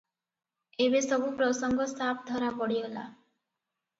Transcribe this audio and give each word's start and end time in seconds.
ଏବେ 0.85 1.01
ସବୁ 1.07 1.27
ପ୍ରସଙ୍ଗ 1.41 1.85
ସାଫ 1.91 2.25
ଧରା 2.31 2.49
ପଡିଗଲା।" 2.61 3.05